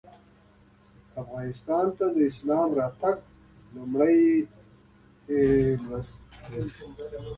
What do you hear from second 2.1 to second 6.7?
د اسلام راتګ لومړی لوست دی.